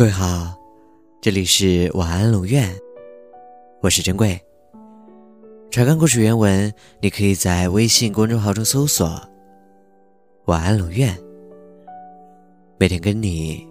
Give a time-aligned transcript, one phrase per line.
[0.00, 0.58] 各位好，
[1.20, 2.74] 这里是晚安龙院，
[3.82, 4.40] 我是珍贵。
[5.70, 9.06] 查看故事原文，你可以在微信公众号中搜索
[10.48, 11.14] “晚安龙院”，
[12.80, 13.68] 每天跟你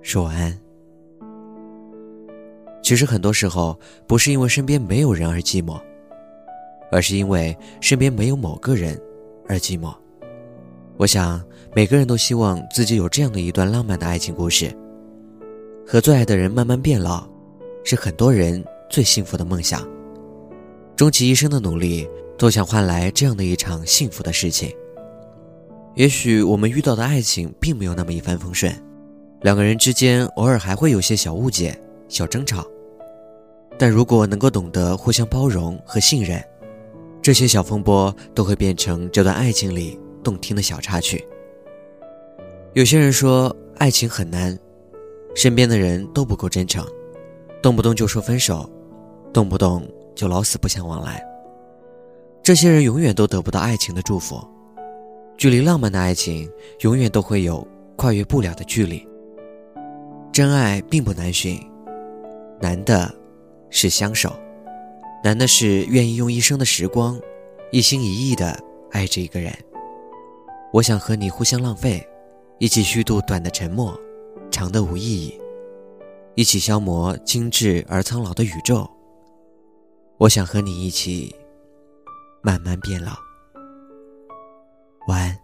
[0.00, 0.56] 说晚安。
[2.80, 3.76] 其实很多时候，
[4.06, 5.76] 不是因为身边没有人而寂寞，
[6.92, 8.96] 而是因为身边没有某个人
[9.48, 9.92] 而寂寞。
[10.98, 14.72] 我想，每个人都希望自己有这样的一段浪漫的爱情故事。
[15.86, 17.28] 和最爱的人慢慢变老，
[17.84, 19.86] 是很多人最幸福的梦想。
[20.96, 24.74] 终其一生的努力，都想换来这样的一场幸福的事情。
[25.94, 28.74] 也许我们遇到的爱情并没有那么一帆风顺，
[29.42, 32.66] 两个人之间偶尔还会有些小误解、小争吵。
[33.78, 36.42] 但如果能够懂得互相包容和信任，
[37.20, 41.24] 这些小风波都会变成这段爱情里动听的小插曲。
[42.72, 44.58] 有些人说爱情很难。
[45.34, 46.86] 身边的人都不够真诚，
[47.62, 48.70] 动不动就说分手，
[49.32, 51.22] 动不动就老死不相往来。
[52.42, 54.40] 这些人永远都得不到爱情的祝福，
[55.36, 59.06] 距离浪漫的爱情永远都会有跨越不了的距离。
[60.32, 61.58] 真爱并不难寻，
[62.60, 63.12] 难的
[63.70, 64.32] 是相守，
[65.22, 67.18] 难的是愿意用一生的时光，
[67.72, 68.58] 一心一意的
[68.90, 69.52] 爱着一个人。
[70.72, 72.06] 我想和你互相浪费，
[72.58, 73.98] 一起虚度短的沉默。
[74.54, 75.40] 长的无意义，
[76.36, 78.88] 一起消磨精致而苍老的宇宙。
[80.16, 81.34] 我想和你一起
[82.40, 83.14] 慢慢变老。
[85.08, 85.43] 晚安。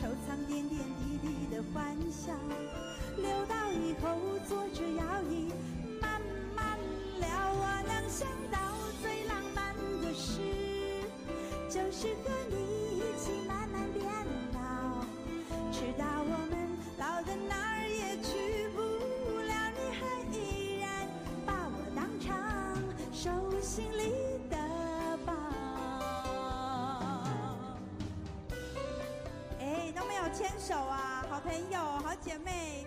[0.00, 2.32] 收藏点点滴滴的欢笑，
[3.18, 4.16] 留到以后
[4.48, 5.52] 坐着摇椅
[6.00, 6.18] 慢
[6.56, 6.78] 慢
[7.20, 7.28] 聊。
[7.52, 8.58] 我能想到
[9.02, 10.40] 最浪漫的事，
[11.68, 14.02] 就是和你一起慢慢变
[14.54, 15.04] 老。
[15.70, 16.56] 直到我们
[16.96, 20.00] 老的哪儿也去不了，你还
[20.34, 21.06] 依然
[21.44, 22.32] 把我当成
[23.12, 23.30] 手
[23.60, 24.14] 心里
[30.40, 32.86] 牵手啊，好朋友、好姐妹。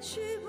[0.00, 0.39] 去